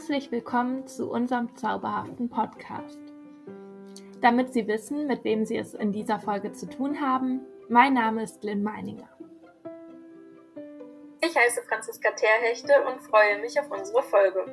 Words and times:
Herzlich 0.00 0.32
willkommen 0.32 0.86
zu 0.86 1.10
unserem 1.10 1.54
zauberhaften 1.58 2.30
Podcast. 2.30 2.98
Damit 4.22 4.54
Sie 4.54 4.66
wissen, 4.66 5.06
mit 5.06 5.24
wem 5.24 5.44
Sie 5.44 5.58
es 5.58 5.74
in 5.74 5.92
dieser 5.92 6.18
Folge 6.18 6.52
zu 6.52 6.70
tun 6.70 7.02
haben, 7.02 7.42
mein 7.68 7.92
Name 7.92 8.22
ist 8.22 8.42
Lynn 8.42 8.62
Meininger. 8.62 9.10
Ich 11.20 11.36
heiße 11.36 11.60
Franziska 11.68 12.12
Terhechte 12.12 12.72
und 12.86 13.02
freue 13.02 13.42
mich 13.42 13.60
auf 13.60 13.70
unsere 13.70 14.02
Folge. 14.04 14.46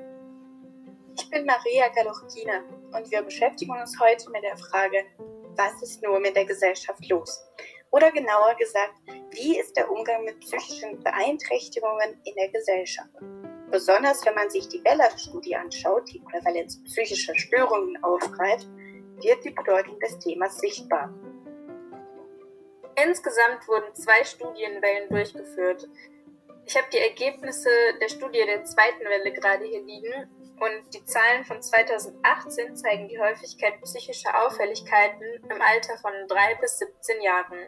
Ich 1.15 1.29
bin 1.29 1.45
Maria 1.45 1.87
Galochkina 1.95 2.63
und 2.91 3.09
wir 3.09 3.21
beschäftigen 3.21 3.71
uns 3.71 3.97
heute 4.01 4.29
mit 4.31 4.43
der 4.43 4.57
Frage, 4.57 5.05
was 5.55 5.81
ist 5.81 6.03
nur 6.03 6.19
mit 6.19 6.35
der 6.35 6.43
Gesellschaft 6.43 7.07
los? 7.07 7.41
Oder 7.91 8.11
genauer 8.11 8.53
gesagt, 8.59 8.95
wie 9.31 9.57
ist 9.57 9.77
der 9.77 9.89
Umgang 9.89 10.25
mit 10.25 10.41
psychischen 10.41 11.01
Beeinträchtigungen 11.01 12.19
in 12.25 12.35
der 12.35 12.49
Gesellschaft? 12.49 13.15
Besonders 13.69 14.25
wenn 14.25 14.35
man 14.35 14.49
sich 14.49 14.67
die 14.69 14.79
Bella-Studie 14.79 15.55
anschaut, 15.55 16.11
die 16.11 16.19
Prävalenz 16.19 16.81
psychischer 16.85 17.35
Störungen 17.35 18.01
aufgreift, 18.03 18.67
wird 19.21 19.43
die 19.43 19.51
Bedeutung 19.51 19.99
des 19.99 20.17
Themas 20.19 20.57
sichtbar. 20.59 21.13
Insgesamt 23.03 23.67
wurden 23.67 23.93
zwei 23.93 24.23
Studienwellen 24.23 25.09
durchgeführt. 25.09 25.87
Ich 26.65 26.75
habe 26.75 26.87
die 26.91 26.97
Ergebnisse 26.97 27.69
der 28.01 28.09
Studie 28.09 28.43
der 28.45 28.63
zweiten 28.63 29.05
Welle 29.05 29.31
gerade 29.33 29.65
hier 29.65 29.83
liegen 29.83 30.29
und 30.59 30.93
die 30.93 31.05
Zahlen 31.05 31.45
von 31.45 31.61
2018 31.61 32.75
zeigen 32.75 33.07
die 33.07 33.19
Häufigkeit 33.19 33.79
psychischer 33.81 34.45
Auffälligkeiten 34.45 35.23
im 35.49 35.61
Alter 35.61 35.97
von 35.97 36.11
3 36.27 36.55
bis 36.55 36.79
17 36.79 37.21
Jahren. 37.21 37.59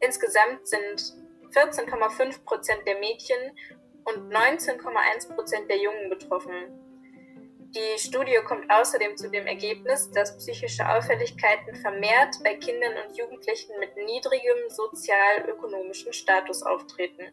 Insgesamt 0.00 0.68
sind 0.68 1.14
14,5 1.52 2.44
Prozent 2.44 2.86
der 2.86 2.98
Mädchen 2.98 3.56
und 4.04 4.32
19,1 4.32 5.34
Prozent 5.34 5.68
der 5.68 5.78
Jungen 5.78 6.08
betroffen. 6.08 6.52
Die 7.72 7.98
Studie 8.00 8.36
kommt 8.44 8.68
außerdem 8.68 9.16
zu 9.16 9.30
dem 9.30 9.46
Ergebnis, 9.46 10.10
dass 10.10 10.36
psychische 10.38 10.88
Auffälligkeiten 10.88 11.76
vermehrt 11.76 12.34
bei 12.42 12.54
Kindern 12.54 12.94
und 13.06 13.16
Jugendlichen 13.16 13.78
mit 13.78 13.96
niedrigem 13.96 14.68
sozial-ökonomischen 14.70 16.12
Status 16.12 16.64
auftreten. 16.64 17.32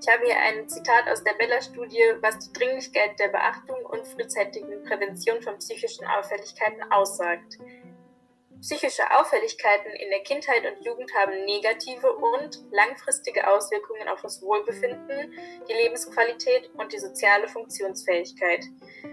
Ich 0.00 0.08
habe 0.08 0.24
hier 0.26 0.36
ein 0.36 0.68
Zitat 0.68 1.08
aus 1.08 1.22
der 1.24 1.34
Bella-Studie, 1.34 2.16
was 2.20 2.38
die 2.38 2.52
Dringlichkeit 2.52 3.18
der 3.18 3.28
Beachtung 3.28 3.82
und 3.86 4.06
frühzeitigen 4.06 4.82
Prävention 4.82 5.40
von 5.40 5.56
psychischen 5.58 6.06
Auffälligkeiten 6.06 6.82
aussagt. 6.90 7.58
Psychische 8.62 9.02
Auffälligkeiten 9.10 9.90
in 9.90 10.08
der 10.10 10.20
Kindheit 10.20 10.62
und 10.64 10.86
Jugend 10.86 11.10
haben 11.16 11.32
negative 11.46 12.12
und 12.12 12.62
langfristige 12.70 13.50
Auswirkungen 13.50 14.06
auf 14.06 14.22
das 14.22 14.40
Wohlbefinden, 14.40 15.32
die 15.68 15.72
Lebensqualität 15.72 16.70
und 16.74 16.92
die 16.92 17.00
soziale 17.00 17.48
Funktionsfähigkeit. 17.48 18.64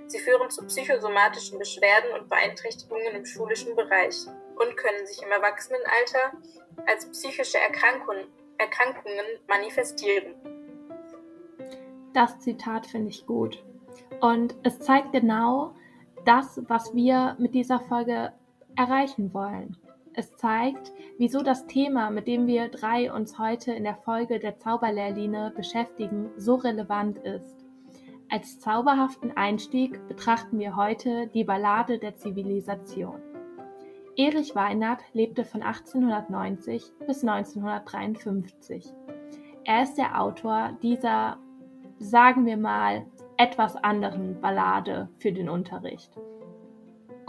Sie 0.05 0.20
führen 0.20 0.52
zu 0.52 0.64
psychosomatischen 0.67 1.58
Beschwerden 1.58 2.11
und 2.14 2.30
Beeinträchtigungen 2.30 3.16
im 3.16 3.25
schulischen 3.25 3.75
Bereich 3.75 4.27
und 4.55 4.77
können 4.77 5.08
sich 5.08 5.23
im 5.23 5.31
Erwachsenenalter 5.31 6.31
als 6.86 7.09
psychische 7.09 7.58
Erkrankungen, 7.58 8.27
Erkrankungen 8.59 9.25
manifestieren. 9.47 10.36
Das 12.14 12.38
Zitat 12.38 12.86
finde 12.86 13.09
ich 13.09 13.25
gut. 13.25 13.64
Und 14.22 14.55
es 14.61 14.77
zeigt 14.80 15.11
genau 15.11 15.73
das, 16.23 16.61
was 16.67 16.94
wir 16.94 17.36
mit 17.39 17.55
dieser 17.55 17.80
Folge 17.80 18.31
erreichen 18.75 19.34
wollen. 19.34 19.78
Es 20.14 20.36
zeigt, 20.36 20.92
wieso 21.17 21.42
das 21.44 21.67
Thema, 21.67 22.09
mit 22.09 22.28
dem 22.28 22.48
wir 22.48 22.70
drei 22.70 23.11
uns 23.14 23.39
heute 23.39 23.72
in 23.72 23.84
der 23.84 23.95
Folge 23.95 24.39
der 24.39 24.58
Zauberlehrline 24.58 25.53
beschäftigen, 25.56 26.30
so 26.36 26.56
relevant 26.56 27.20
ist. 27.20 27.66
Als 28.30 28.60
zauberhaften 28.60 29.36
Einstieg 29.38 30.08
betrachten 30.08 30.60
wir 30.60 30.76
heute 30.76 31.27
die 31.27 31.44
Ballade 31.44 31.99
der 31.99 32.16
Zivilisation. 32.16 33.21
Erich 34.16 34.55
Weinert 34.55 35.02
lebte 35.14 35.45
von 35.45 35.64
1890 35.64 36.92
bis 37.08 37.23
1953. 37.23 38.94
Er 39.64 39.83
ist 39.83 39.95
der 39.95 40.21
Autor 40.21 40.77
dieser, 40.82 41.38
sagen 41.98 42.45
wir 42.45 42.58
mal, 42.58 43.05
etwas 43.38 43.77
anderen 43.77 44.42
Ballade 44.42 45.08
für 45.17 45.32
den 45.32 45.48
Unterricht. 45.48 46.11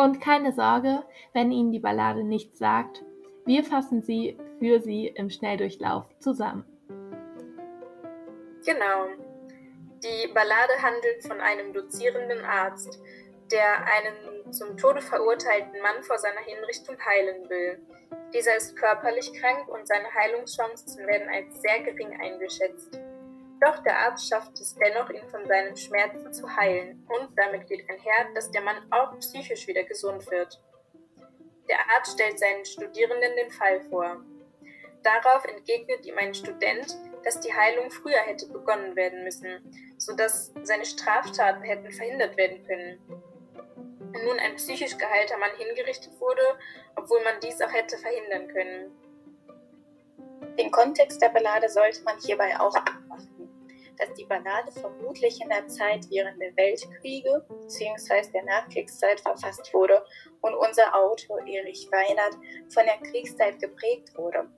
Und 0.01 0.19
keine 0.19 0.51
Sorge, 0.53 1.05
wenn 1.35 1.53
Ihnen 1.53 1.73
die 1.73 1.79
Ballade 1.79 2.25
nichts 2.25 2.57
sagt, 2.57 3.05
wir 3.45 3.63
fassen 3.63 4.01
sie 4.01 4.39
für 4.59 4.81
Sie 4.81 5.09
im 5.09 5.29
Schnelldurchlauf 5.29 6.07
zusammen. 6.21 6.65
Genau. 8.65 9.09
Die 10.03 10.33
Ballade 10.33 10.73
handelt 10.81 11.23
von 11.27 11.39
einem 11.43 11.75
dozierenden 11.75 12.43
Arzt, 12.47 12.99
der 13.53 13.85
einen 13.85 14.51
zum 14.51 14.79
Tode 14.79 15.03
verurteilten 15.03 15.83
Mann 15.83 16.03
vor 16.03 16.17
seiner 16.17 16.41
Hinrichtung 16.47 16.97
heilen 17.05 17.51
will. 17.51 17.87
Dieser 18.33 18.57
ist 18.57 18.79
körperlich 18.79 19.31
krank 19.35 19.69
und 19.69 19.87
seine 19.87 20.11
Heilungschancen 20.15 21.07
werden 21.07 21.29
als 21.29 21.61
sehr 21.61 21.81
gering 21.81 22.19
eingeschätzt. 22.19 22.99
Doch 23.61 23.83
der 23.83 23.99
Arzt 23.99 24.29
schafft 24.29 24.59
es 24.59 24.75
dennoch, 24.75 25.11
ihn 25.11 25.29
von 25.29 25.47
seinen 25.47 25.77
Schmerzen 25.77 26.33
zu 26.33 26.57
heilen 26.57 27.07
und 27.09 27.29
damit 27.37 27.67
geht 27.69 27.89
einher, 27.91 28.33
dass 28.35 28.51
der 28.51 28.63
Mann 28.63 28.91
auch 28.91 29.19
psychisch 29.19 29.67
wieder 29.67 29.85
gesund 29.85 30.31
wird. 30.31 30.59
Der 31.69 31.79
Arzt 31.95 32.15
stellt 32.15 32.39
seinen 32.39 32.65
Studierenden 32.65 33.37
den 33.37 33.51
Fall 33.51 33.81
vor. 33.83 34.25
Darauf 35.03 35.45
entgegnet 35.45 36.07
ihm 36.07 36.17
ein 36.19 36.35
Student, 36.35 36.97
dass 37.23 37.41
die 37.41 37.53
Heilung 37.53 37.91
früher 37.91 38.19
hätte 38.21 38.49
begonnen 38.49 38.97
werden 38.97 39.25
müssen, 39.25 39.95
sodass 39.99 40.53
seine 40.63 40.87
Straftaten 40.87 41.63
hätten 41.63 41.91
verhindert 41.93 42.37
werden 42.39 42.67
können. 42.67 42.99
Und 44.01 44.25
nun 44.25 44.39
ein 44.39 44.57
psychisch 44.57 44.97
geheilter 44.97 45.37
Mann 45.37 45.55
hingerichtet 45.59 46.19
wurde, 46.19 46.43
obwohl 46.97 47.23
man 47.23 47.41
dies 47.43 47.61
auch 47.61 47.73
hätte 47.73 47.99
verhindern 47.99 48.49
können. 48.49 48.91
Den 50.59 50.71
Kontext 50.71 51.23
der 51.23 51.29
Ballade 51.29 51.69
sollte 51.69 52.03
man 52.03 52.19
hierbei 52.19 52.59
auch 52.59 52.75
dass 54.01 54.15
die 54.15 54.25
Ballade 54.25 54.73
vermutlich 54.73 55.41
in 55.41 55.51
der 55.51 55.67
Zeit 55.69 56.07
während 56.11 56.41
der 56.41 56.57
Weltkriege 56.57 57.45
bzw. 57.49 58.31
der 58.33 58.45
Nachkriegszeit 58.45 59.21
verfasst 59.21 59.73
wurde 59.75 60.05
und 60.41 60.55
unser 60.55 60.95
Autor 60.95 61.41
Erich 61.47 61.89
Weinert 61.93 62.37
von 62.73 62.85
der 62.85 62.99
Kriegszeit 63.11 63.61
geprägt 63.61 64.17
wurde, 64.17 64.49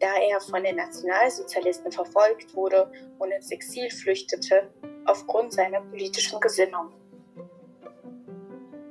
da 0.00 0.14
er 0.16 0.40
von 0.40 0.64
den 0.64 0.76
Nationalsozialisten 0.76 1.92
verfolgt 1.92 2.54
wurde 2.54 2.90
und 3.18 3.30
ins 3.30 3.50
Exil 3.50 3.90
flüchtete 3.90 4.72
aufgrund 5.04 5.52
seiner 5.52 5.82
politischen 5.82 6.40
Gesinnung. 6.40 6.92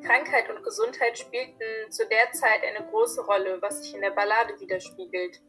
Krankheit 0.06 0.50
und 0.52 0.64
Gesundheit 0.64 1.18
spielten 1.18 1.90
zu 1.90 2.08
der 2.08 2.32
Zeit 2.32 2.62
eine 2.64 2.88
große 2.88 3.26
Rolle, 3.26 3.60
was 3.62 3.82
sich 3.82 3.96
in 3.96 4.02
der 4.02 4.12
Ballade 4.12 4.60
widerspiegelt. 4.60 5.42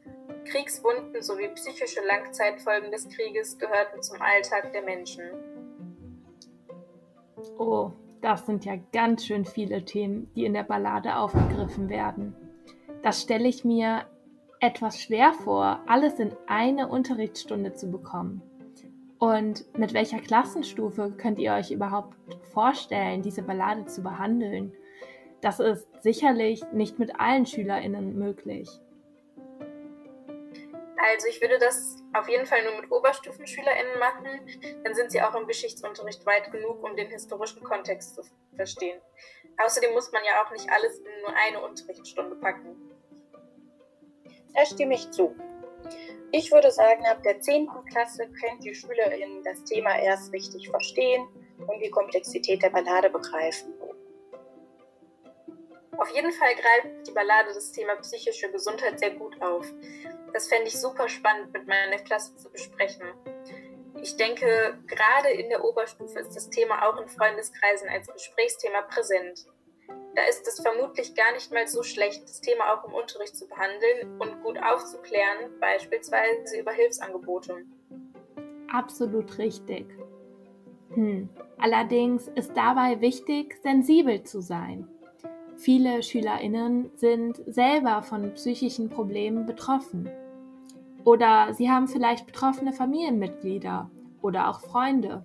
Kriegswunden 0.51 1.23
sowie 1.23 1.49
psychische 1.49 2.01
Langzeitfolgen 2.05 2.91
des 2.91 3.09
Krieges 3.09 3.59
gehörten 3.59 4.03
zum 4.03 4.21
Alltag 4.21 4.73
der 4.73 4.83
Menschen. 4.83 5.25
Oh, 7.59 7.93
das 8.23 8.47
sind 8.47 8.65
ja 8.65 8.77
ganz 8.93 9.25
schön 9.27 9.45
viele 9.45 9.85
Themen, 9.85 10.31
die 10.35 10.45
in 10.45 10.55
der 10.55 10.63
Ballade 10.63 11.17
aufgegriffen 11.17 11.89
werden. 11.89 12.35
Das 13.03 13.23
stelle 13.23 13.49
ich 13.49 13.65
mir 13.65 14.07
etwas 14.61 15.01
schwer 15.01 15.33
vor, 15.33 15.81
alles 15.87 16.19
in 16.19 16.35
eine 16.47 16.89
Unterrichtsstunde 16.89 17.75
zu 17.75 17.91
bekommen. 17.91 18.43
Und 19.19 19.65
mit 19.79 19.95
welcher 19.95 20.19
Klassenstufe 20.19 21.13
könnt 21.17 21.39
ihr 21.39 21.53
euch 21.53 21.71
überhaupt 21.71 22.17
vorstellen, 22.53 23.23
diese 23.23 23.43
Ballade 23.43 23.87
zu 23.87 24.03
behandeln? 24.03 24.73
Das 25.41 25.61
ist 25.61 25.87
sicherlich 26.03 26.63
nicht 26.73 26.99
mit 26.99 27.21
allen 27.21 27.47
Schülerinnen 27.47 28.19
möglich. 28.19 28.69
Also 31.09 31.29
ich 31.29 31.41
würde 31.41 31.59
das 31.59 32.03
auf 32.15 32.29
jeden 32.29 32.47
Fall 32.47 32.65
nur 32.65 32.81
mit 32.81 32.91
Oberstufenschülerinnen 32.91 33.99
machen. 33.99 34.27
Dann 34.83 34.95
sind 34.95 35.13
sie 35.13 35.23
auch 35.23 35.35
im 35.35 35.47
Geschichtsunterricht 35.47 36.27
weit 36.27 36.51
genug, 36.51 36.83
um 36.83 36.97
den 36.97 37.09
historischen 37.09 37.63
Kontext 37.63 38.17
zu 38.17 38.23
verstehen. 38.57 39.01
Außerdem 39.65 39.93
muss 39.93 40.11
man 40.13 40.23
ja 40.25 40.45
auch 40.45 40.51
nicht 40.51 40.69
alles 40.69 40.99
in 40.99 41.21
nur 41.21 41.35
eine 41.35 41.61
Unterrichtsstunde 41.61 42.37
packen. 42.37 42.77
Da 44.55 44.67
stimme 44.67 44.95
ich 44.95 45.11
zu. 45.11 45.35
Ich 46.33 46.51
würde 46.51 46.71
sagen, 46.73 47.07
ab 47.07 47.23
der 47.23 47.41
10. 47.41 47.69
Klasse 47.91 48.27
können 48.27 48.61
die 48.61 48.75
SchülerInnen 48.75 49.45
das 49.45 49.63
Thema 49.65 49.99
erst 49.99 50.33
richtig 50.33 50.69
verstehen 50.69 51.29
und 51.67 51.81
die 51.81 51.91
Komplexität 51.91 52.63
der 52.63 52.71
Ballade 52.71 53.11
begreifen. 53.11 53.73
Auf 55.99 56.11
jeden 56.15 56.33
Fall 56.33 56.55
greift 56.55 57.07
die 57.07 57.13
Ballade 57.13 57.55
das 57.55 57.73
Thema 57.73 57.97
psychische 57.97 58.51
Gesundheit 58.51 58.99
sehr 58.99 59.13
gut 59.13 59.41
auf. 59.41 59.67
Das 60.33 60.49
fände 60.49 60.69
ich 60.69 60.79
super 60.79 61.09
spannend 61.09 61.53
mit 61.53 61.67
meiner 61.67 61.99
Klasse 61.99 62.37
zu 62.37 62.51
besprechen. 62.51 63.07
Ich 64.03 64.17
denke, 64.17 64.79
gerade 64.87 65.31
in 65.31 65.49
der 65.49 65.65
Oberstufe 65.65 66.19
ist 66.19 66.37
das 66.37 66.51
Thema 66.51 66.87
auch 66.87 67.01
in 67.01 67.09
Freundeskreisen 67.09 67.89
als 67.89 68.09
Gesprächsthema 68.09 68.83
präsent. 68.83 69.47
Da 70.15 70.23
ist 70.25 70.47
es 70.47 70.61
vermutlich 70.61 71.15
gar 71.15 71.33
nicht 71.33 71.53
mal 71.53 71.67
so 71.67 71.83
schlecht, 71.83 72.23
das 72.25 72.41
Thema 72.41 72.75
auch 72.75 72.87
im 72.87 72.95
Unterricht 72.95 73.37
zu 73.37 73.47
behandeln 73.49 74.21
und 74.21 74.43
gut 74.43 74.59
aufzuklären, 74.63 75.59
beispielsweise 75.61 76.59
über 76.59 76.73
Hilfsangebote. 76.73 77.65
Absolut 78.71 79.39
richtig. 79.39 79.87
Hm. 80.95 81.29
Allerdings 81.59 82.29
ist 82.29 82.57
dabei 82.57 83.01
wichtig, 83.01 83.57
sensibel 83.63 84.23
zu 84.23 84.41
sein. 84.41 84.89
Viele 85.57 86.03
Schülerinnen 86.03 86.91
sind 86.97 87.41
selber 87.47 88.03
von 88.03 88.35
psychischen 88.35 88.91
Problemen 88.91 89.47
betroffen. 89.47 90.11
Oder 91.05 91.55
sie 91.55 91.71
haben 91.71 91.89
vielleicht 91.89 92.27
betroffene 92.27 92.73
Familienmitglieder 92.73 93.91
oder 94.21 94.49
auch 94.51 94.61
Freunde. 94.61 95.25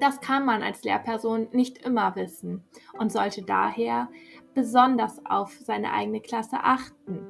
Das 0.00 0.20
kann 0.20 0.46
man 0.46 0.62
als 0.62 0.82
Lehrperson 0.82 1.48
nicht 1.52 1.84
immer 1.84 2.16
wissen 2.16 2.64
und 2.98 3.12
sollte 3.12 3.42
daher 3.42 4.08
besonders 4.54 5.24
auf 5.26 5.52
seine 5.62 5.92
eigene 5.92 6.20
Klasse 6.20 6.56
achten. 6.62 7.20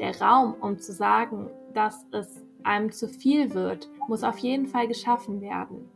Der 0.00 0.18
Raum, 0.20 0.54
um 0.60 0.78
zu 0.78 0.92
sagen, 0.92 1.50
dass 1.74 2.06
es 2.10 2.42
einem 2.64 2.90
zu 2.90 3.08
viel 3.08 3.54
wird, 3.54 3.88
muss 4.08 4.24
auf 4.24 4.38
jeden 4.38 4.66
Fall 4.66 4.88
geschaffen 4.88 5.40
werden. 5.40 5.88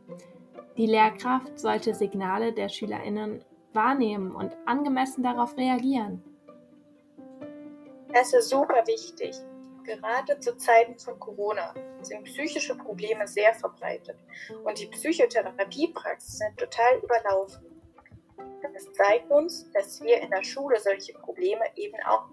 Die 0.77 0.85
Lehrkraft 0.85 1.59
sollte 1.59 1.93
Signale 1.93 2.53
der 2.53 2.69
Schülerinnen 2.69 3.43
wahrnehmen 3.75 4.35
und 4.35 4.55
angemessen 4.65 5.23
darauf 5.23 5.57
reagieren. 5.57 6.23
Das 8.13 8.33
ist 8.33 8.49
super 8.49 8.85
wichtig. 8.85 9.35
Gerade 9.83 10.39
zu 10.39 10.55
Zeiten 10.55 10.97
von 10.97 11.19
Corona 11.19 11.73
sind 12.01 12.23
psychische 12.23 12.75
Probleme 12.77 13.27
sehr 13.27 13.53
verbreitet 13.53 14.17
und 14.63 14.79
die 14.79 14.85
Psychotherapiepraxis 14.87 16.37
sind 16.37 16.57
total 16.57 16.99
überlaufen. 17.03 17.65
Das 18.73 18.91
zeigt 18.93 19.29
uns, 19.29 19.69
dass 19.71 20.01
wir 20.01 20.21
in 20.21 20.29
der 20.29 20.43
Schule 20.43 20.79
solche 20.79 21.13
Probleme 21.13 21.65
eben 21.75 21.97
auch 22.07 22.29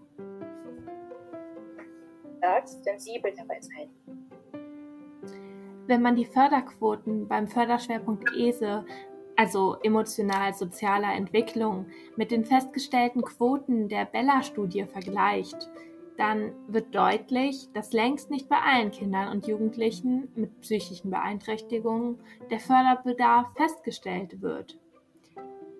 sensibel 2.64 3.32
dabei 3.36 3.60
sein. 3.60 3.90
Wenn 5.86 6.02
man 6.02 6.14
die 6.14 6.24
Förderquoten 6.24 7.26
beim 7.26 7.48
Förderschwerpunkt 7.48 8.30
ESE 8.36 8.84
also 9.40 9.78
emotional-sozialer 9.82 11.14
Entwicklung, 11.14 11.86
mit 12.14 12.30
den 12.30 12.44
festgestellten 12.44 13.22
Quoten 13.22 13.88
der 13.88 14.04
Bella-Studie 14.04 14.84
vergleicht, 14.84 15.70
dann 16.18 16.52
wird 16.68 16.94
deutlich, 16.94 17.72
dass 17.72 17.94
längst 17.94 18.30
nicht 18.30 18.50
bei 18.50 18.58
allen 18.58 18.90
Kindern 18.90 19.28
und 19.32 19.46
Jugendlichen 19.46 20.28
mit 20.34 20.60
psychischen 20.60 21.10
Beeinträchtigungen 21.10 22.18
der 22.50 22.60
Förderbedarf 22.60 23.46
festgestellt 23.56 24.42
wird. 24.42 24.78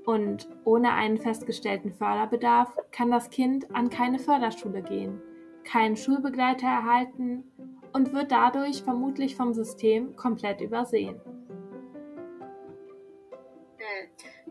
Und 0.06 0.48
ohne 0.64 0.94
einen 0.94 1.18
festgestellten 1.18 1.92
Förderbedarf 1.92 2.74
kann 2.92 3.10
das 3.10 3.28
Kind 3.28 3.74
an 3.74 3.90
keine 3.90 4.18
Förderschule 4.18 4.80
gehen, 4.80 5.20
keinen 5.64 5.98
Schulbegleiter 5.98 6.66
erhalten 6.66 7.44
und 7.92 8.14
wird 8.14 8.32
dadurch 8.32 8.82
vermutlich 8.82 9.36
vom 9.36 9.52
System 9.52 10.16
komplett 10.16 10.62
übersehen. 10.62 11.20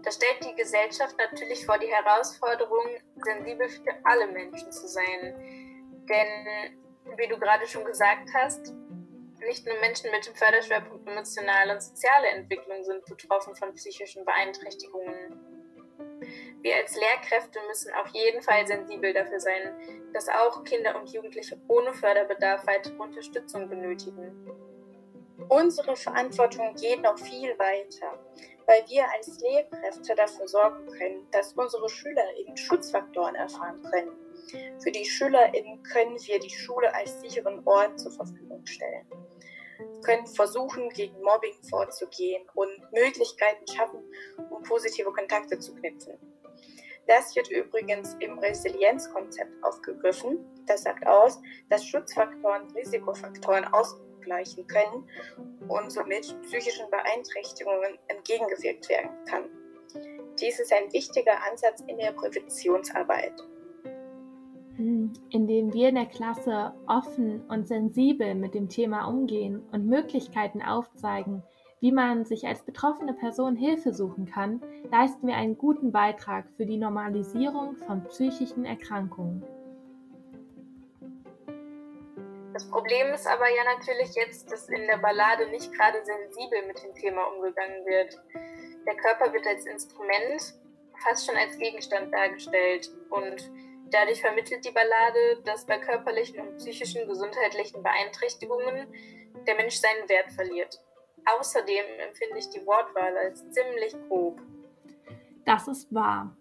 Das 0.04 0.16
stellt 0.16 0.44
die 0.44 0.56
Gesellschaft 0.56 1.18
natürlich 1.18 1.66
vor 1.66 1.78
die 1.78 1.88
Herausforderung, 1.88 2.86
sensibel 3.16 3.68
für 3.68 3.94
alle 4.04 4.28
Menschen 4.28 4.72
zu 4.72 4.88
sein. 4.88 5.36
Denn, 6.10 7.18
wie 7.18 7.28
du 7.28 7.38
gerade 7.38 7.68
schon 7.68 7.84
gesagt 7.86 8.30
hast, 8.34 8.74
nicht 9.40 9.66
nur 9.66 9.80
Menschen 9.80 10.12
mit 10.12 10.26
dem 10.26 10.36
Förderschwerpunkt 10.36 11.08
emotionale 11.08 11.74
und 11.74 11.82
soziale 11.82 12.28
Entwicklung 12.28 12.84
sind 12.84 13.06
betroffen 13.06 13.56
von 13.56 13.74
psychischen 13.74 14.26
Beeinträchtigungen. 14.26 15.40
Wir 16.62 16.76
als 16.76 16.96
Lehrkräfte 16.96 17.60
müssen 17.68 17.94
auf 17.94 18.08
jeden 18.10 18.42
Fall 18.42 18.68
sensibel 18.68 19.14
dafür 19.14 19.40
sein, 19.40 20.12
dass 20.14 20.28
auch 20.28 20.64
Kinder 20.64 21.00
und 21.00 21.12
Jugendliche 21.12 21.60
ohne 21.68 21.94
Förderbedarf 21.94 22.68
weitere 22.68 22.96
Unterstützung 22.96 23.70
benötigen. 23.70 24.50
Unsere 25.48 25.96
Verantwortung 25.96 26.76
geht 26.76 27.02
noch 27.02 27.18
viel 27.18 27.58
weiter 27.58 28.20
weil 28.70 28.88
wir 28.88 29.04
als 29.12 29.40
Lehrkräfte 29.40 30.14
dafür 30.14 30.48
sorgen 30.48 30.86
können, 30.92 31.28
dass 31.32 31.54
unsere 31.54 31.90
SchülerInnen 31.90 32.56
Schutzfaktoren 32.56 33.34
erfahren 33.34 33.82
können. 33.82 34.12
Für 34.80 34.92
die 34.92 35.06
SchülerInnen 35.06 35.82
können 35.82 36.16
wir 36.20 36.40
die 36.40 36.52
Schule 36.52 36.94
als 36.94 37.20
sicheren 37.20 37.66
Ort 37.66 38.00
zur 38.00 38.12
Verfügung 38.12 38.64
stellen. 38.68 39.08
Können 40.04 40.28
versuchen, 40.28 40.88
gegen 40.90 41.20
Mobbing 41.24 41.56
vorzugehen 41.68 42.44
und 42.54 42.70
Möglichkeiten 42.92 43.66
schaffen, 43.68 44.04
um 44.52 44.62
positive 44.62 45.12
Kontakte 45.14 45.58
zu 45.58 45.74
knüpfen. 45.74 46.20
Das 47.08 47.36
wird 47.36 47.50
übrigens 47.50 48.16
im 48.20 48.38
Resilienzkonzept 48.38 49.64
aufgegriffen. 49.64 50.46
Das 50.68 50.84
sagt 50.84 51.08
aus, 51.08 51.42
dass 51.72 51.84
Schutzfaktoren 51.84 52.70
Risikofaktoren 52.76 53.66
ausmachen 53.66 54.09
ausgleichen 54.30 54.68
können 54.68 55.04
und 55.68 55.92
somit 55.92 56.36
psychischen 56.44 56.90
Beeinträchtigungen 56.90 57.98
entgegengewirkt 58.08 58.90
werden 58.90 59.12
kann. 59.26 59.44
Dies 60.40 60.60
ist 60.60 60.72
ein 60.72 60.92
wichtiger 60.94 61.34
Ansatz 61.52 61.82
in 61.88 61.98
der 61.98 62.12
Präventionsarbeit. 62.12 63.34
Hm, 64.76 65.12
indem 65.30 65.74
wir 65.74 65.90
in 65.90 65.96
der 65.96 66.06
Klasse 66.06 66.74
offen 66.88 67.42
und 67.50 67.68
sensibel 67.68 68.36
mit 68.36 68.54
dem 68.54 68.70
Thema 68.70 69.06
umgehen 69.06 69.62
und 69.72 69.88
Möglichkeiten 69.88 70.62
aufzeigen, 70.62 71.44
wie 71.82 71.92
man 71.92 72.26
sich 72.26 72.46
als 72.46 72.64
betroffene 72.64 73.14
Person 73.14 73.56
Hilfe 73.56 73.94
suchen 73.94 74.26
kann, 74.26 74.62
leisten 74.92 75.28
wir 75.28 75.36
einen 75.36 75.58
guten 75.58 75.92
Beitrag 75.92 76.46
für 76.56 76.66
die 76.66 76.78
Normalisierung 76.78 77.76
von 77.76 78.04
psychischen 78.06 78.66
Erkrankungen. 78.66 79.44
Das 82.60 82.70
Problem 82.70 83.14
ist 83.14 83.26
aber 83.26 83.50
ja 83.50 83.64
natürlich 83.64 84.16
jetzt, 84.16 84.52
dass 84.52 84.68
in 84.68 84.86
der 84.86 84.98
Ballade 84.98 85.48
nicht 85.48 85.72
gerade 85.72 86.04
sensibel 86.04 86.68
mit 86.68 86.84
dem 86.84 86.94
Thema 86.94 87.24
umgegangen 87.34 87.86
wird. 87.86 88.22
Der 88.86 88.98
Körper 88.98 89.32
wird 89.32 89.48
als 89.48 89.66
Instrument, 89.66 90.56
fast 91.02 91.26
schon 91.26 91.38
als 91.38 91.58
Gegenstand 91.58 92.14
dargestellt 92.14 92.92
und 93.12 93.50
dadurch 93.92 94.20
vermittelt 94.20 94.66
die 94.66 94.72
Ballade, 94.72 95.42
dass 95.46 95.66
bei 95.66 95.78
körperlichen 95.78 96.42
und 96.42 96.58
psychischen 96.58 97.08
gesundheitlichen 97.08 97.82
Beeinträchtigungen 97.82 98.94
der 99.48 99.56
Mensch 99.56 99.76
seinen 99.76 100.10
Wert 100.10 100.30
verliert. 100.34 100.84
Außerdem 101.40 101.86
empfinde 102.10 102.40
ich 102.40 102.50
die 102.50 102.66
Wortwahl 102.66 103.16
als 103.20 103.50
ziemlich 103.52 103.96
grob. 104.10 104.42
Das 105.46 105.70
ist 105.70 105.94
wahr. 105.94 106.36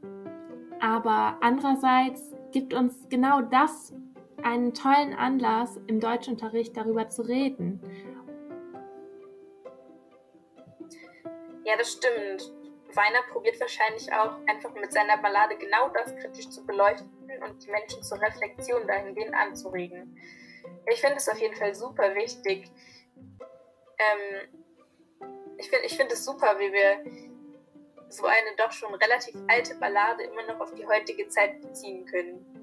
Aber 0.80 1.38
andererseits 1.42 2.34
gibt 2.50 2.74
uns 2.74 3.08
genau 3.08 3.40
das 3.40 3.94
einen 4.42 4.74
tollen 4.74 5.14
Anlass, 5.14 5.78
im 5.86 6.00
Deutschunterricht 6.00 6.76
darüber 6.76 7.08
zu 7.08 7.22
reden. 7.22 7.80
Ja, 11.64 11.76
das 11.76 11.92
stimmt. 11.92 12.52
Weiner 12.94 13.22
probiert 13.30 13.60
wahrscheinlich 13.60 14.10
auch 14.12 14.38
einfach 14.46 14.72
mit 14.74 14.92
seiner 14.92 15.18
Ballade 15.18 15.56
genau 15.58 15.90
das 15.90 16.16
kritisch 16.16 16.48
zu 16.48 16.64
beleuchten 16.64 17.08
und 17.46 17.64
die 17.64 17.70
Menschen 17.70 18.02
zur 18.02 18.20
Reflexion 18.20 18.86
dahingehend 18.86 19.34
anzuregen. 19.34 20.18
Ich 20.86 21.00
finde 21.00 21.16
es 21.16 21.28
auf 21.28 21.38
jeden 21.38 21.54
Fall 21.54 21.74
super 21.74 22.14
wichtig. 22.14 22.70
Ähm, 23.98 24.48
ich 25.58 25.68
finde 25.68 25.86
ich 25.86 25.96
find 25.96 26.10
es 26.10 26.24
super, 26.24 26.58
wie 26.58 26.72
wir 26.72 27.04
so 28.08 28.24
eine 28.24 28.56
doch 28.56 28.72
schon 28.72 28.94
relativ 28.94 29.34
alte 29.48 29.74
Ballade 29.74 30.24
immer 30.24 30.46
noch 30.46 30.60
auf 30.60 30.74
die 30.74 30.86
heutige 30.86 31.28
Zeit 31.28 31.60
beziehen 31.60 32.06
können. 32.06 32.57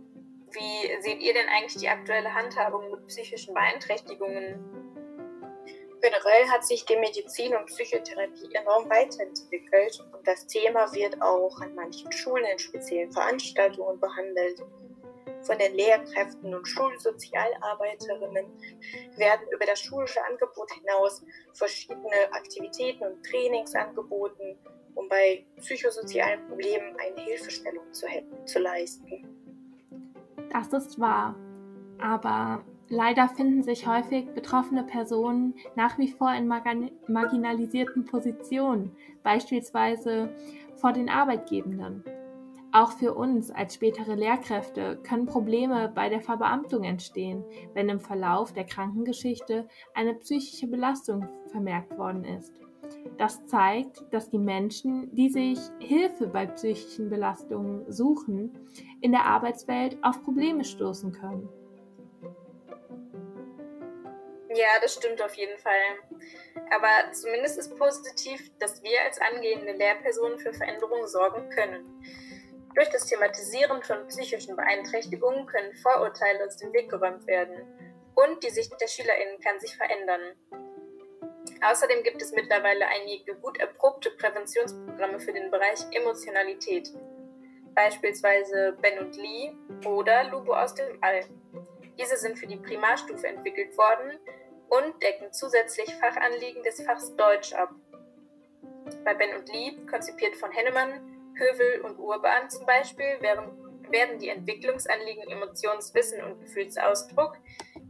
Wie 0.56 1.02
seht 1.02 1.22
ihr 1.22 1.34
denn 1.34 1.50
eigentlich 1.50 1.76
die 1.82 1.90
aktuelle 1.90 2.34
Handhabung 2.34 2.90
mit 2.90 3.06
psychischen 3.08 3.54
Beeinträchtigungen? 3.54 4.64
Generell 6.02 6.48
hat 6.48 6.66
sich 6.66 6.86
die 6.86 6.96
Medizin 6.96 7.54
und 7.56 7.66
Psychotherapie 7.66 8.54
enorm 8.54 8.90
weiterentwickelt 8.90 10.00
und 10.14 10.26
das 10.26 10.48
Thema 10.48 10.94
wird 10.94 11.22
auch 11.22 11.60
an 11.60 11.76
manchen 11.76 12.10
Schulen 12.12 12.46
in 12.46 12.60
speziellen 12.60 13.12
Veranstaltungen 13.12 14.00
behandelt. 14.00 14.62
Von 15.42 15.58
den 15.58 15.74
Lehrkräften 15.76 16.56
und 16.56 16.66
Schulsozialarbeiterinnen 16.66 18.46
werden 19.18 19.48
über 19.52 19.66
das 19.66 19.82
schulische 19.82 20.24
Angebot 20.24 20.72
hinaus 20.72 21.22
verschiedene 21.54 22.32
Aktivitäten 22.32 23.04
und 23.04 23.26
Trainings 23.26 23.76
angeboten, 23.76 24.58
um 24.96 25.10
bei 25.10 25.46
psychosozialen 25.58 26.48
Problemen 26.48 26.96
eine 26.98 27.22
Hilfestellung 27.22 27.92
zu, 27.94 28.08
zu 28.46 28.60
leisten. 28.60 29.35
Das 30.56 30.72
ist 30.72 31.02
wahr. 31.02 31.36
Aber 32.00 32.64
leider 32.88 33.28
finden 33.28 33.62
sich 33.62 33.88
häufig 33.88 34.34
betroffene 34.34 34.84
Personen 34.84 35.54
nach 35.76 35.98
wie 35.98 36.08
vor 36.08 36.34
in 36.34 36.48
marginalisierten 36.48 38.06
Positionen, 38.06 38.96
beispielsweise 39.22 40.34
vor 40.78 40.94
den 40.94 41.10
Arbeitgebenden. 41.10 42.06
Auch 42.72 42.94
für 42.94 43.14
uns 43.16 43.52
als 43.52 43.76
spätere 43.76 44.16
Lehrkräfte 44.16 44.98
können 45.04 45.26
Probleme 45.26 45.92
bei 45.94 46.08
der 46.08 46.22
Verbeamtung 46.22 46.86
entstehen, 46.86 47.44
wenn 47.74 47.90
im 47.90 48.00
Verlauf 48.00 48.54
der 48.54 48.66
Krankengeschichte 48.66 49.68
eine 49.94 50.14
psychische 50.14 50.68
Belastung 50.68 51.28
vermerkt 51.52 51.98
worden 51.98 52.24
ist. 52.24 52.54
Das 53.18 53.46
zeigt, 53.48 54.04
dass 54.12 54.30
die 54.30 54.38
Menschen, 54.38 55.14
die 55.16 55.30
sich 55.30 55.60
Hilfe 55.80 56.28
bei 56.28 56.46
psychischen 56.48 57.10
Belastungen 57.10 57.90
suchen, 57.92 58.70
in 59.02 59.12
der 59.12 59.26
Arbeitswelt 59.26 59.98
auf 60.02 60.22
Probleme 60.24 60.64
stoßen 60.64 61.12
können. 61.14 61.48
Ja, 64.50 64.80
das 64.82 64.94
stimmt 64.94 65.22
auf 65.22 65.34
jeden 65.36 65.58
Fall. 65.58 65.74
Aber 66.74 67.12
zumindest 67.12 67.58
ist 67.60 67.78
positiv, 67.78 68.52
dass 68.60 68.82
wir 68.84 69.02
als 69.06 69.20
angehende 69.20 69.74
Lehrpersonen 69.74 70.40
für 70.40 70.54
Veränderungen 70.54 71.08
sorgen 71.08 71.50
können. 71.50 72.02
Durch 72.74 72.90
das 72.90 73.06
Thematisieren 73.06 73.82
von 73.84 74.08
psychischen 74.08 74.56
Beeinträchtigungen 74.56 75.46
können 75.46 75.74
Vorurteile 75.76 76.46
aus 76.46 76.58
dem 76.58 76.74
Weg 76.74 76.90
geräumt 76.90 77.26
werden 77.28 77.66
und 78.16 78.44
die 78.44 78.50
Sicht 78.50 78.74
der 78.80 78.88
SchülerInnen 78.88 79.40
kann 79.40 79.60
sich 79.60 79.76
verändern. 79.76 80.22
Außerdem 81.62 82.04
gibt 82.04 82.22
es 82.22 82.32
mittlerweile 82.32 82.86
einige 82.88 83.36
gut 83.36 83.58
erprobte 83.58 84.12
Präventionsprogramme 84.12 85.20
für 85.20 85.34
den 85.34 85.50
Bereich 85.52 85.80
Emotionalität, 85.92 86.92
beispielsweise 87.74 88.78
Ben 88.82 89.00
und 89.00 89.16
Lee 89.16 89.54
oder 89.86 90.26
Lubo 90.26 90.54
aus 90.54 90.76
dem 90.76 90.98
All. 91.02 91.22
Diese 91.98 92.18
sind 92.18 92.38
für 92.38 92.48
die 92.48 92.58
Primarstufe 92.58 93.28
entwickelt 93.28 93.78
worden 93.78 94.20
und 94.70 95.02
decken 95.02 95.32
zusätzlich 95.32 95.94
Fachanliegen 95.96 96.62
des 96.64 96.82
Fachs 96.84 97.16
Deutsch 97.16 97.54
ab. 97.54 97.74
Bei 99.04 99.14
Ben 99.14 99.36
und 99.38 99.48
Lee, 99.52 99.78
konzipiert 99.90 100.36
von 100.36 100.52
Hennemann, 100.52 101.34
Hövel 101.38 101.82
und 101.82 101.98
Urban 101.98 102.50
zum 102.50 102.66
Beispiel, 102.66 103.22
werden 103.22 104.20
die 104.20 104.30
Entwicklungsanliegen 104.30 105.30
Emotionswissen 105.30 106.24
und 106.24 106.42
Gefühlsausdruck, 106.42 107.38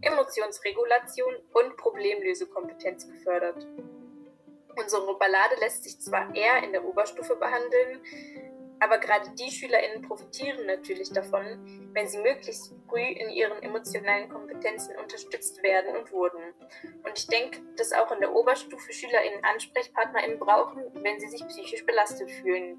Emotionsregulation 0.05 1.35
und 1.53 1.77
Problemlösekompetenz 1.77 3.07
gefördert. 3.07 3.65
Unsere 4.77 5.17
Ballade 5.17 5.55
lässt 5.59 5.83
sich 5.83 5.99
zwar 5.99 6.35
eher 6.35 6.63
in 6.63 6.73
der 6.73 6.83
Oberstufe 6.85 7.35
behandeln, 7.35 8.01
aber 8.79 8.97
gerade 8.97 9.29
die 9.31 9.49
SchülerInnen 9.49 10.01
profitieren 10.01 10.65
natürlich 10.65 11.11
davon, 11.11 11.89
wenn 11.93 12.07
sie 12.07 12.17
möglichst 12.17 12.73
früh 12.89 13.07
in 13.07 13.29
ihren 13.29 13.63
emotionalen 13.63 14.29
Kompetenzen 14.29 14.97
unterstützt 14.97 15.63
werden 15.63 15.95
und 15.95 16.11
wurden. 16.11 16.53
Und 17.03 17.17
ich 17.17 17.27
denke, 17.27 17.61
dass 17.77 17.93
auch 17.93 18.11
in 18.11 18.19
der 18.19 18.35
Oberstufe 18.35 18.91
SchülerInnen 18.91 19.43
AnsprechpartnerInnen 19.43 20.39
brauchen, 20.39 20.83
wenn 20.95 21.19
sie 21.19 21.29
sich 21.29 21.47
psychisch 21.47 21.85
belastet 21.85 22.29
fühlen. 22.29 22.77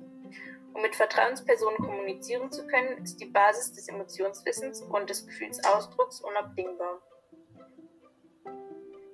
Um 0.75 0.83
mit 0.83 0.95
Vertrauenspersonen 0.95 1.79
kommunizieren 1.79 2.53
zu 2.53 2.67
können, 2.67 3.03
ist 3.03 3.17
die 3.17 3.27
Basis 3.27 3.73
des 3.73 3.89
Emotionswissens 3.89 4.83
und 4.83 5.09
des 5.09 5.27
Gefühlsausdrucks 5.27 6.21
unabdingbar. 6.21 7.01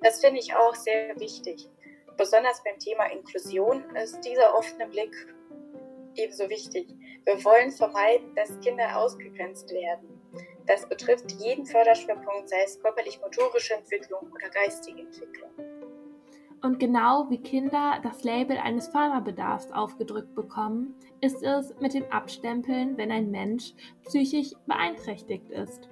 Das 0.03 0.21
finde 0.21 0.41
ich 0.41 0.55
auch 0.55 0.75
sehr 0.75 1.19
wichtig. 1.19 1.69
Besonders 2.17 2.63
beim 2.65 2.79
Thema 2.79 3.05
Inklusion 3.07 3.85
ist 3.97 4.21
dieser 4.21 4.55
offene 4.57 4.87
Blick 4.89 5.15
ebenso 6.17 6.49
wichtig. 6.51 6.89
Wir 7.25 7.43
wollen 7.45 7.71
vermeiden, 7.71 8.35
dass 8.35 8.61
Kinder 8.61 8.97
ausgegrenzt 8.97 9.71
werden. 9.71 10.21
Das 10.67 10.89
betrifft 10.89 11.31
jeden 11.33 11.67
Förderschwerpunkt, 11.67 12.49
sei 12.49 12.63
es 12.65 12.81
körperlich-motorische 12.81 13.75
Entwicklung 13.75 14.31
oder 14.33 14.49
geistige 14.51 15.01
Entwicklung. 15.01 15.51
Und 16.63 16.79
genau 16.79 17.29
wie 17.29 17.39
Kinder 17.39 17.99
das 18.05 18.23
Label 18.23 18.57
eines 18.57 18.87
Förderbedarfs 18.89 19.73
aufgedrückt 19.73 20.35
bekommen, 20.35 20.95
ist 21.21 21.43
es 21.43 21.75
mit 21.81 21.93
dem 21.95 22.05
Abstempeln, 22.13 22.97
wenn 22.97 23.11
ein 23.11 23.33
Mensch 23.33 23.75
psychisch 24.05 24.53
beeinträchtigt 24.67 25.51
ist. 25.51 25.89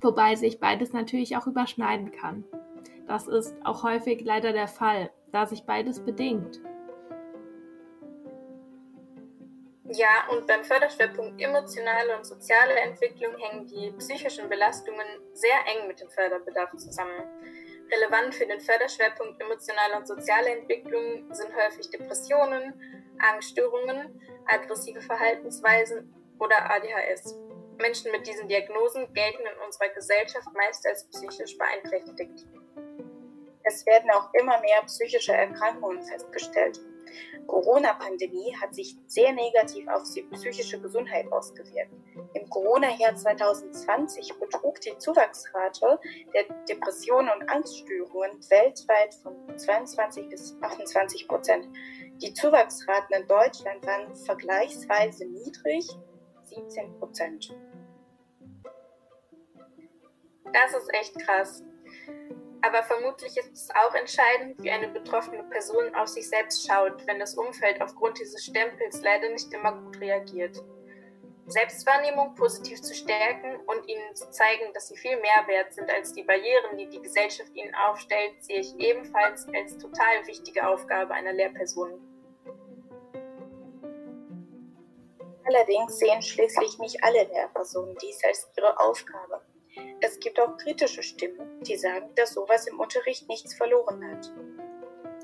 Wobei 0.00 0.36
sich 0.36 0.60
beides 0.60 0.92
natürlich 0.92 1.36
auch 1.36 1.48
überschneiden 1.48 2.12
kann. 2.12 2.44
Das 3.06 3.28
ist 3.28 3.54
auch 3.64 3.82
häufig 3.82 4.22
leider 4.24 4.52
der 4.52 4.68
Fall, 4.68 5.10
da 5.32 5.46
sich 5.46 5.64
beides 5.64 6.00
bedingt. 6.00 6.60
Ja, 9.94 10.26
und 10.30 10.46
beim 10.46 10.64
Förderschwerpunkt 10.64 11.40
emotionale 11.42 12.16
und 12.16 12.24
soziale 12.24 12.74
Entwicklung 12.80 13.36
hängen 13.36 13.66
die 13.66 13.92
psychischen 13.98 14.48
Belastungen 14.48 15.06
sehr 15.34 15.58
eng 15.66 15.86
mit 15.86 16.00
dem 16.00 16.08
Förderbedarf 16.08 16.70
zusammen. 16.76 17.24
Relevant 17.90 18.34
für 18.34 18.46
den 18.46 18.60
Förderschwerpunkt 18.60 19.42
emotionale 19.42 19.98
und 19.98 20.08
soziale 20.08 20.56
Entwicklung 20.56 21.30
sind 21.34 21.54
häufig 21.54 21.90
Depressionen, 21.90 22.72
Angststörungen, 23.18 24.18
aggressive 24.46 25.02
Verhaltensweisen 25.02 26.10
oder 26.38 26.70
ADHS. 26.70 27.36
Menschen 27.78 28.12
mit 28.12 28.26
diesen 28.26 28.48
Diagnosen 28.48 29.12
gelten 29.12 29.42
in 29.42 29.66
unserer 29.66 29.90
Gesellschaft 29.90 30.48
meist 30.54 30.86
als 30.86 31.06
psychisch 31.10 31.58
beeinträchtigt. 31.58 32.46
Es 33.64 33.86
werden 33.86 34.10
auch 34.10 34.32
immer 34.34 34.60
mehr 34.60 34.82
psychische 34.86 35.32
Erkrankungen 35.32 36.02
festgestellt. 36.02 36.80
Corona-Pandemie 37.46 38.54
hat 38.60 38.74
sich 38.74 38.96
sehr 39.06 39.32
negativ 39.32 39.86
auf 39.88 40.02
die 40.14 40.22
psychische 40.22 40.80
Gesundheit 40.80 41.30
ausgewirkt. 41.30 41.92
Im 42.34 42.48
Corona-Jahr 42.48 43.14
2020 43.14 44.34
betrug 44.38 44.80
die 44.80 44.96
Zuwachsrate 44.98 46.00
der 46.34 46.44
Depressionen 46.68 47.30
und 47.36 47.48
Angststörungen 47.48 48.38
weltweit 48.50 49.14
von 49.22 49.58
22 49.58 50.28
bis 50.28 50.56
28 50.60 51.28
Prozent. 51.28 51.68
Die 52.22 52.32
Zuwachsraten 52.32 53.14
in 53.16 53.26
Deutschland 53.26 53.86
waren 53.86 54.14
vergleichsweise 54.16 55.26
niedrig, 55.26 55.88
17 56.44 56.98
Prozent. 56.98 57.54
Das 60.52 60.74
ist 60.74 60.94
echt 60.94 61.18
krass. 61.18 61.62
Aber 62.64 62.84
vermutlich 62.84 63.36
ist 63.36 63.52
es 63.52 63.68
auch 63.70 63.94
entscheidend, 63.94 64.62
wie 64.62 64.70
eine 64.70 64.88
betroffene 64.88 65.42
Person 65.44 65.92
auf 65.96 66.06
sich 66.06 66.28
selbst 66.28 66.66
schaut, 66.66 67.04
wenn 67.08 67.18
das 67.18 67.34
Umfeld 67.34 67.82
aufgrund 67.82 68.18
dieses 68.20 68.44
Stempels 68.44 69.02
leider 69.02 69.28
nicht 69.30 69.52
immer 69.52 69.72
gut 69.72 70.00
reagiert. 70.00 70.62
Selbstwahrnehmung 71.46 72.36
positiv 72.36 72.80
zu 72.80 72.94
stärken 72.94 73.56
und 73.66 73.88
ihnen 73.88 74.14
zu 74.14 74.30
zeigen, 74.30 74.72
dass 74.74 74.88
sie 74.88 74.96
viel 74.96 75.16
mehr 75.16 75.46
wert 75.48 75.74
sind 75.74 75.90
als 75.90 76.12
die 76.12 76.22
Barrieren, 76.22 76.78
die 76.78 76.88
die 76.88 77.02
Gesellschaft 77.02 77.52
ihnen 77.54 77.74
aufstellt, 77.74 78.44
sehe 78.44 78.60
ich 78.60 78.78
ebenfalls 78.78 79.46
als 79.54 79.76
total 79.76 80.24
wichtige 80.26 80.66
Aufgabe 80.66 81.14
einer 81.14 81.32
Lehrperson. 81.32 82.00
Allerdings 85.44 85.98
sehen 85.98 86.22
schließlich 86.22 86.78
nicht 86.78 87.02
alle 87.02 87.24
Lehrpersonen 87.24 87.96
dies 88.00 88.22
als 88.24 88.48
ihre 88.56 88.78
Aufgabe. 88.78 89.42
Es 90.00 90.18
gibt 90.20 90.40
auch 90.40 90.56
kritische 90.56 91.02
Stimmen, 91.02 91.60
die 91.62 91.76
sagen, 91.76 92.06
dass 92.16 92.34
sowas 92.34 92.66
im 92.66 92.80
Unterricht 92.80 93.28
nichts 93.28 93.54
verloren 93.54 94.04
hat. 94.04 94.32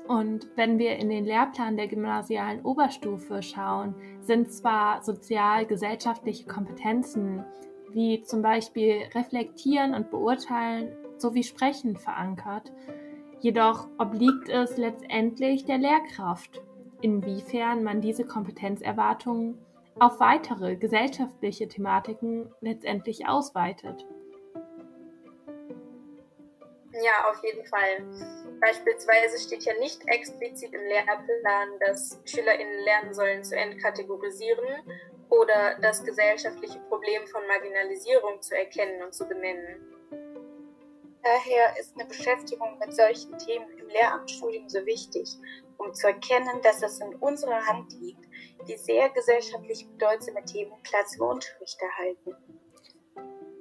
Und 0.07 0.49
wenn 0.55 0.79
wir 0.79 0.95
in 0.95 1.09
den 1.09 1.25
Lehrplan 1.25 1.77
der 1.77 1.87
gymnasialen 1.87 2.65
Oberstufe 2.65 3.43
schauen, 3.43 3.93
sind 4.21 4.51
zwar 4.51 5.03
sozial-gesellschaftliche 5.03 6.47
Kompetenzen 6.47 7.45
wie 7.91 8.21
zum 8.23 8.41
Beispiel 8.41 9.03
Reflektieren 9.13 9.93
und 9.93 10.09
Beurteilen 10.09 10.95
sowie 11.17 11.43
Sprechen 11.43 11.97
verankert, 11.97 12.71
jedoch 13.39 13.87
obliegt 13.97 14.49
es 14.49 14.77
letztendlich 14.77 15.65
der 15.65 15.77
Lehrkraft, 15.77 16.61
inwiefern 17.01 17.83
man 17.83 18.01
diese 18.01 18.25
Kompetenzerwartungen 18.25 19.57
auf 19.99 20.19
weitere 20.19 20.75
gesellschaftliche 20.75 21.67
Thematiken 21.67 22.51
letztendlich 22.61 23.27
ausweitet. 23.27 24.05
Ja, 27.01 27.29
auf 27.29 27.43
jeden 27.43 27.65
Fall. 27.65 28.03
Beispielsweise 28.59 29.39
steht 29.39 29.63
ja 29.63 29.73
nicht 29.79 30.01
explizit 30.07 30.73
im 30.73 30.81
Lehrplan, 30.81 31.79
dass 31.79 32.19
SchülerInnen 32.25 32.83
lernen 32.83 33.13
sollen 33.13 33.43
zu 33.43 33.55
entkategorisieren 33.55 34.83
oder 35.29 35.77
das 35.81 36.03
gesellschaftliche 36.03 36.79
Problem 36.89 37.25
von 37.27 37.45
Marginalisierung 37.47 38.41
zu 38.41 38.57
erkennen 38.57 39.01
und 39.03 39.13
zu 39.13 39.25
benennen. 39.27 39.95
Daher 41.23 41.77
ist 41.79 41.95
eine 41.95 42.07
Beschäftigung 42.07 42.79
mit 42.79 42.95
solchen 42.95 43.37
Themen 43.37 43.69
im 43.77 43.87
Lehramtsstudium 43.87 44.67
so 44.67 44.85
wichtig, 44.85 45.29
um 45.77 45.93
zu 45.93 46.07
erkennen, 46.07 46.61
dass 46.63 46.81
es 46.81 46.99
in 46.99 47.15
unserer 47.15 47.65
Hand 47.65 47.93
liegt, 47.99 48.25
die 48.67 48.77
sehr 48.77 49.09
gesellschaftlich 49.09 49.87
bedeutsame 49.89 50.43
Themen 50.45 50.73
Platz 50.83 51.15
im 51.15 51.23
Unterricht 51.23 51.77
erhalten. 51.81 52.58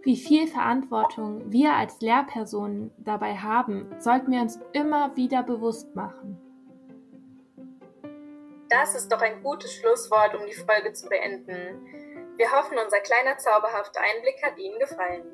Wie 0.03 0.17
viel 0.17 0.47
Verantwortung 0.47 1.51
wir 1.51 1.75
als 1.75 2.01
Lehrpersonen 2.01 2.93
dabei 2.99 3.37
haben, 3.37 3.95
sollten 3.99 4.31
wir 4.31 4.41
uns 4.41 4.61
immer 4.73 5.17
wieder 5.17 5.43
bewusst 5.43 5.95
machen. 5.97 6.39
Das 8.69 8.95
ist 8.95 9.11
doch 9.11 9.21
ein 9.21 9.43
gutes 9.43 9.73
Schlusswort, 9.75 10.35
um 10.35 10.47
die 10.47 10.53
Folge 10.53 10.93
zu 10.93 11.09
beenden. 11.09 11.85
Wir 12.37 12.53
hoffen, 12.53 12.79
unser 12.83 13.01
kleiner 13.01 13.39
zauberhafter 13.39 14.01
Einblick 14.01 14.41
hat 14.45 14.59
Ihnen 14.59 14.79
gefallen. 14.79 15.25